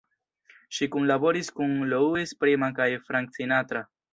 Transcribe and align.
Ŝi 0.77 0.87
kunlaboris 0.95 1.51
kun 1.59 1.75
Louis 1.91 2.35
Prima 2.41 2.73
kaj 2.81 2.89
Frank 3.11 3.39
Sinatra. 3.41 3.89